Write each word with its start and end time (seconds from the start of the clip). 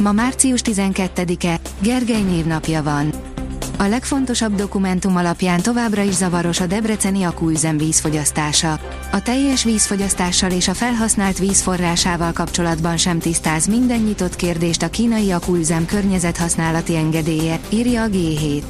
Ma 0.00 0.12
március 0.12 0.60
12-e, 0.64 1.60
Gergely 1.78 2.22
névnapja 2.22 2.82
van. 2.82 3.12
A 3.78 3.84
legfontosabb 3.84 4.54
dokumentum 4.54 5.16
alapján 5.16 5.60
továbbra 5.60 6.02
is 6.02 6.14
zavaros 6.14 6.60
a 6.60 6.66
debreceni 6.66 7.22
akúüzem 7.22 7.76
vízfogyasztása. 7.76 8.78
A 9.12 9.22
teljes 9.22 9.64
vízfogyasztással 9.64 10.50
és 10.50 10.68
a 10.68 10.74
felhasznált 10.74 11.38
vízforrásával 11.38 12.32
kapcsolatban 12.32 12.96
sem 12.96 13.18
tisztáz 13.18 13.66
minden 13.66 14.00
nyitott 14.00 14.36
kérdést 14.36 14.82
a 14.82 14.90
kínai 14.90 15.30
akúüzem 15.30 15.86
környezethasználati 15.86 16.96
engedélye, 16.96 17.60
írja 17.68 18.02
a 18.02 18.08
G7. 18.08 18.62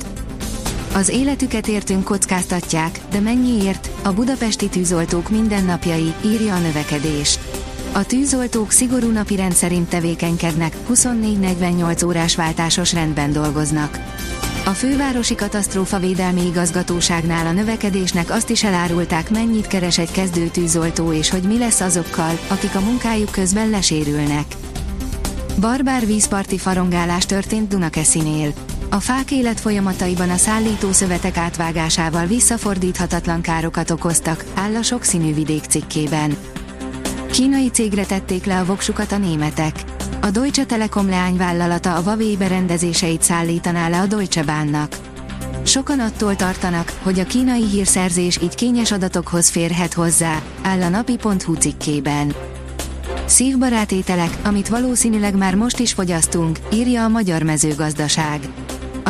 Az 0.94 1.08
életüket 1.08 1.68
értünk 1.68 2.04
kockáztatják, 2.04 3.00
de 3.10 3.20
mennyiért? 3.20 3.90
A 4.02 4.12
budapesti 4.12 4.68
tűzoltók 4.68 5.28
mindennapjai, 5.28 6.14
írja 6.24 6.54
a 6.54 6.58
növekedés. 6.58 7.38
A 7.92 8.06
tűzoltók 8.06 8.70
szigorú 8.70 9.10
napi 9.10 9.36
rendszerint 9.36 9.88
tevékenykednek, 9.88 10.76
24-48 10.92 12.06
órás 12.06 12.36
váltásos 12.36 12.92
rendben 12.92 13.32
dolgoznak. 13.32 13.98
A 14.64 14.70
fővárosi 14.70 15.34
katasztrófavédelmi 15.34 16.46
igazgatóságnál 16.46 17.46
a 17.46 17.52
növekedésnek 17.52 18.30
azt 18.30 18.50
is 18.50 18.64
elárulták, 18.64 19.30
mennyit 19.30 19.66
keres 19.66 19.98
egy 19.98 20.10
kezdő 20.10 20.46
tűzoltó 20.46 21.12
és 21.12 21.30
hogy 21.30 21.42
mi 21.42 21.58
lesz 21.58 21.80
azokkal, 21.80 22.38
akik 22.48 22.74
a 22.74 22.80
munkájuk 22.80 23.30
közben 23.30 23.70
lesérülnek. 23.70 24.44
Barbár 25.60 26.06
vízparti 26.06 26.58
farongálás 26.58 27.26
történt 27.26 27.68
Dunakeszinél. 27.68 28.52
A 28.90 29.00
fák 29.00 29.30
életfolyamataiban 29.30 30.30
a 30.30 30.36
szállító 30.36 30.92
szövetek 30.92 31.36
átvágásával 31.36 32.26
visszafordíthatatlan 32.26 33.40
károkat 33.40 33.90
okoztak, 33.90 34.44
áll 34.54 34.76
a 34.76 34.82
sokszínű 34.82 35.34
vidék 35.34 35.64
cikkében. 35.64 36.36
Kínai 37.40 37.70
cégre 37.70 38.06
tették 38.06 38.44
le 38.44 38.58
a 38.58 38.64
voksukat 38.64 39.12
a 39.12 39.18
németek. 39.18 39.84
A 40.20 40.30
Deutsche 40.30 40.64
Telekom 40.64 41.08
leányvállalata 41.08 41.94
a 41.94 42.00
Huawei 42.00 42.36
berendezéseit 42.36 43.22
szállítaná 43.22 43.88
le 43.88 44.00
a 44.00 44.06
Deutsche 44.06 44.42
Bahnnak. 44.42 44.96
Sokan 45.62 46.00
attól 46.00 46.36
tartanak, 46.36 46.92
hogy 47.02 47.18
a 47.18 47.24
kínai 47.24 47.64
hírszerzés 47.64 48.38
így 48.42 48.54
kényes 48.54 48.92
adatokhoz 48.92 49.48
férhet 49.48 49.92
hozzá, 49.92 50.42
áll 50.62 50.82
a 50.82 50.88
napi.hu 50.88 51.54
cikkében. 51.54 52.34
Szívbarát 53.26 53.92
ételek, 53.92 54.38
amit 54.44 54.68
valószínűleg 54.68 55.36
már 55.36 55.54
most 55.54 55.78
is 55.78 55.92
fogyasztunk, 55.92 56.58
írja 56.72 57.04
a 57.04 57.08
magyar 57.08 57.42
mezőgazdaság. 57.42 58.40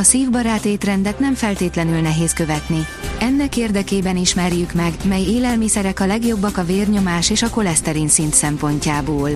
A 0.00 0.02
szívbarát 0.02 0.64
étrendet 0.64 1.18
nem 1.18 1.34
feltétlenül 1.34 2.00
nehéz 2.00 2.32
követni. 2.32 2.86
Ennek 3.18 3.56
érdekében 3.56 4.16
ismerjük 4.16 4.72
meg, 4.72 4.92
mely 5.04 5.22
élelmiszerek 5.22 6.00
a 6.00 6.06
legjobbak 6.06 6.56
a 6.56 6.64
vérnyomás 6.64 7.30
és 7.30 7.42
a 7.42 7.50
koleszterin 7.50 8.08
szint 8.08 8.34
szempontjából. 8.34 9.30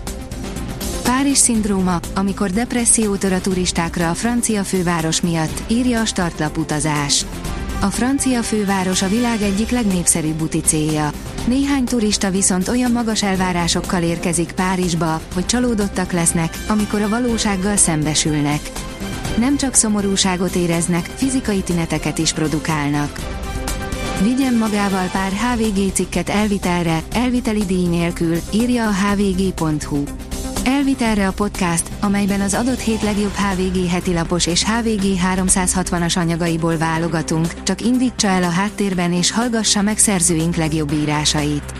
Párizs 1.03 1.39
szindróma, 1.39 2.01
amikor 2.15 2.51
depresszió 2.51 3.17
tör 3.17 3.33
a 3.33 3.41
turistákra 3.41 4.11
a 4.11 4.15
francia 4.15 4.65
főváros 4.65 5.21
miatt, 5.21 5.63
írja 5.71 6.01
a 6.01 6.05
startlap 6.05 6.59
utazás. 6.59 7.25
A 7.81 7.87
francia 7.87 8.43
főváros 8.43 9.03
a 9.03 9.09
világ 9.09 9.43
egyik 9.43 9.71
legnépszerűbb 9.71 10.35
buti 10.35 10.61
célja. 10.61 11.11
Néhány 11.47 11.85
turista 11.85 12.31
viszont 12.31 12.69
olyan 12.69 12.93
magas 12.93 13.23
elvárásokkal 13.23 14.03
érkezik 14.03 14.53
Párizsba, 14.53 15.21
hogy 15.35 15.47
csalódottak 15.47 16.13
lesznek, 16.13 16.59
amikor 16.69 17.03
a 17.03 17.09
valósággal 17.09 17.77
szembesülnek. 17.77 18.61
Nem 19.39 19.57
csak 19.57 19.75
szomorúságot 19.75 20.55
éreznek, 20.55 21.05
fizikai 21.15 21.63
tüneteket 21.63 22.19
is 22.19 22.33
produkálnak. 22.33 23.19
Vigyen 24.23 24.55
magával 24.55 25.07
pár 25.07 25.33
HVG 25.33 25.93
cikket 25.93 26.29
elvitelre, 26.29 27.03
elviteli 27.13 27.65
díj 27.65 27.87
nélkül, 27.87 28.37
írja 28.53 28.89
a 28.89 28.93
hvg.hu. 28.93 30.03
Elvitelre 30.65 31.27
a 31.27 31.33
podcast, 31.33 31.91
amelyben 32.01 32.41
az 32.41 32.55
adott 32.55 32.79
hét 32.79 33.03
legjobb 33.03 33.33
HVG 33.33 33.89
heti 33.89 34.13
lapos 34.13 34.47
és 34.47 34.65
HVG 34.65 35.03
360-as 35.37 36.19
anyagaiból 36.19 36.77
válogatunk, 36.77 37.63
csak 37.63 37.81
indítsa 37.81 38.29
el 38.29 38.43
a 38.43 38.51
háttérben 38.51 39.13
és 39.13 39.31
hallgassa 39.31 39.83
meg 39.83 39.99
szerzőink 39.99 40.57
legjobb 40.57 40.93
írásait. 40.93 41.73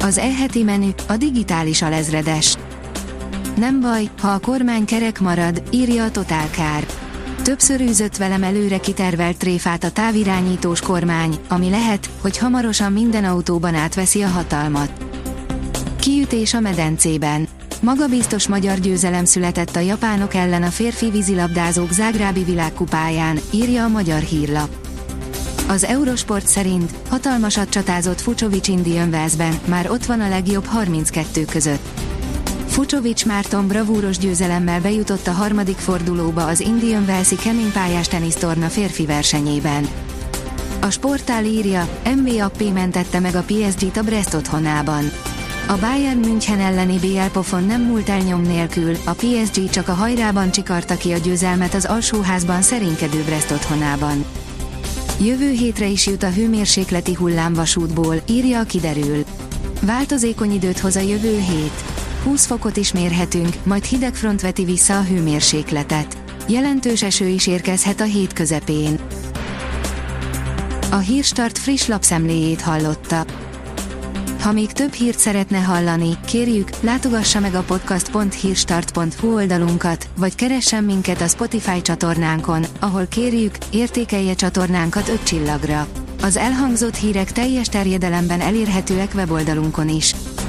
Az 0.00 0.18
e-heti 0.18 0.62
menü 0.62 0.90
a 1.08 1.16
digitális 1.16 1.82
alezredes. 1.82 2.56
Nem 3.58 3.80
baj, 3.80 4.10
ha 4.20 4.28
a 4.28 4.38
kormány 4.38 4.84
kerek 4.84 5.20
marad, 5.20 5.62
írja 5.70 6.04
a 6.04 6.10
Totálkár. 6.10 6.86
Többször 7.42 7.80
űzött 7.80 8.16
velem 8.16 8.42
előre 8.42 8.78
kitervelt 8.78 9.36
tréfát 9.36 9.84
a 9.84 9.90
távirányítós 9.90 10.80
kormány, 10.80 11.38
ami 11.48 11.70
lehet, 11.70 12.10
hogy 12.20 12.38
hamarosan 12.38 12.92
minden 12.92 13.24
autóban 13.24 13.74
átveszi 13.74 14.22
a 14.22 14.28
hatalmat. 14.28 14.92
Kiütés 16.00 16.54
a 16.54 16.60
medencében. 16.60 17.48
Magabiztos 17.80 18.48
magyar 18.48 18.78
győzelem 18.78 19.24
született 19.24 19.76
a 19.76 19.80
japánok 19.80 20.34
ellen 20.34 20.62
a 20.62 20.70
férfi 20.70 21.10
vízilabdázók 21.10 21.92
Zágrábi 21.92 22.42
világkupáján, 22.44 23.38
írja 23.50 23.84
a 23.84 23.88
magyar 23.88 24.20
hírlap. 24.20 24.68
Az 25.68 25.84
Eurosport 25.84 26.46
szerint 26.46 26.92
hatalmasat 27.08 27.68
csatázott 27.68 28.20
Fucsovics 28.20 28.68
Indian 28.68 29.08
Wells-ben, 29.08 29.58
már 29.64 29.90
ott 29.90 30.04
van 30.04 30.20
a 30.20 30.28
legjobb 30.28 30.64
32 30.64 31.44
között. 31.44 31.97
Fucsovics 32.78 33.26
Márton 33.26 33.66
bravúros 33.66 34.18
győzelemmel 34.18 34.80
bejutott 34.80 35.26
a 35.26 35.32
harmadik 35.32 35.76
fordulóba 35.76 36.46
az 36.46 36.60
Indian 36.60 37.04
Wells-i 37.04 37.36
keménypályás 37.36 38.08
tenisztorna 38.08 38.66
férfi 38.66 39.06
versenyében. 39.06 39.88
A 40.80 40.90
sportál 40.90 41.44
írja, 41.44 41.88
MBAP 42.16 42.72
mentette 42.72 43.20
meg 43.20 43.34
a 43.34 43.44
PSG-t 43.46 43.96
a 43.96 44.02
Brest 44.02 44.34
otthonában. 44.34 45.10
A 45.68 45.76
Bayern 45.80 46.18
München 46.18 46.60
elleni 46.60 46.98
BL 46.98 47.30
pofon 47.32 47.64
nem 47.64 47.82
múlt 47.82 48.08
el 48.08 48.18
nyom 48.18 48.42
nélkül, 48.42 48.96
a 49.04 49.12
PSG 49.12 49.70
csak 49.70 49.88
a 49.88 49.94
hajrában 49.94 50.50
csikarta 50.50 50.96
ki 50.96 51.12
a 51.12 51.18
győzelmet 51.18 51.74
az 51.74 51.84
alsóházban 51.84 52.62
szerénykedő 52.62 53.22
Brest 53.22 53.50
otthonában. 53.50 54.24
Jövő 55.20 55.50
hétre 55.50 55.86
is 55.86 56.06
jut 56.06 56.22
a 56.22 56.30
hőmérsékleti 56.30 57.14
hullámvasútból, 57.14 58.22
írja 58.28 58.60
a 58.60 58.64
kiderül. 58.64 59.24
Változékony 59.80 60.52
időt 60.52 60.78
hoz 60.78 60.96
a 60.96 61.00
jövő 61.00 61.38
hét. 61.38 61.97
20 62.24 62.46
fokot 62.46 62.76
is 62.76 62.92
mérhetünk, 62.92 63.56
majd 63.62 63.84
hideg 63.84 64.14
front 64.14 64.40
veti 64.40 64.64
vissza 64.64 64.98
a 64.98 65.02
hőmérsékletet. 65.02 66.16
Jelentős 66.48 67.02
eső 67.02 67.26
is 67.26 67.46
érkezhet 67.46 68.00
a 68.00 68.04
hét 68.04 68.32
közepén. 68.32 68.98
A 70.90 70.96
Hírstart 70.96 71.58
friss 71.58 71.86
lapszemléjét 71.86 72.60
hallotta. 72.60 73.24
Ha 74.40 74.52
még 74.52 74.72
több 74.72 74.92
hírt 74.92 75.18
szeretne 75.18 75.58
hallani, 75.58 76.18
kérjük, 76.26 76.70
látogassa 76.80 77.40
meg 77.40 77.54
a 77.54 77.62
podcast.hírstart.hu 77.62 79.34
oldalunkat, 79.34 80.08
vagy 80.16 80.34
keressen 80.34 80.84
minket 80.84 81.20
a 81.20 81.26
Spotify 81.26 81.82
csatornánkon, 81.82 82.64
ahol 82.80 83.06
kérjük, 83.06 83.54
értékelje 83.70 84.34
csatornánkat 84.34 85.08
5 85.08 85.22
csillagra. 85.22 85.86
Az 86.22 86.36
elhangzott 86.36 86.96
hírek 86.96 87.32
teljes 87.32 87.66
terjedelemben 87.68 88.40
elérhetőek 88.40 89.12
weboldalunkon 89.14 89.88
is. 89.88 90.14